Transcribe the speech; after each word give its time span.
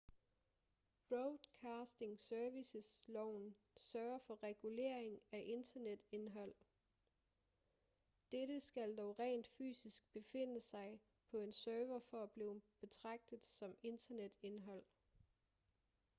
broadcasting 1.09 2.17
services-loven 2.19 3.55
sørger 3.77 4.17
for 4.17 4.43
reguleringen 4.43 5.19
af 5.31 5.43
internetindhold 5.47 6.53
dette 8.31 8.59
skal 8.59 8.97
dog 8.97 9.19
rent 9.19 9.47
fysisk 9.47 10.03
befinde 10.13 10.61
sig 10.61 11.01
på 11.31 11.37
en 11.41 11.53
server 11.53 11.99
for 11.99 12.23
at 12.23 12.31
blive 12.31 12.61
betragtet 12.81 13.45
som 13.45 13.75
internetindhold 13.83 14.83